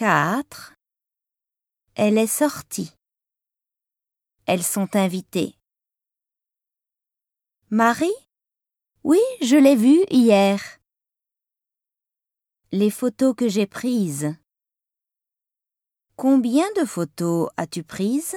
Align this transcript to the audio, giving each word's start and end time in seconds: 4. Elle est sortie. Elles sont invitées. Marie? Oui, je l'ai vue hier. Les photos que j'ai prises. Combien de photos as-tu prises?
4. 0.00 0.72
Elle 1.94 2.16
est 2.16 2.26
sortie. 2.26 2.96
Elles 4.46 4.62
sont 4.62 4.96
invitées. 4.96 5.58
Marie? 7.68 8.08
Oui, 9.04 9.20
je 9.42 9.56
l'ai 9.56 9.76
vue 9.76 10.02
hier. 10.08 10.58
Les 12.72 12.88
photos 12.88 13.34
que 13.36 13.50
j'ai 13.50 13.66
prises. 13.66 14.34
Combien 16.16 16.72
de 16.80 16.86
photos 16.86 17.50
as-tu 17.58 17.82
prises? 17.82 18.36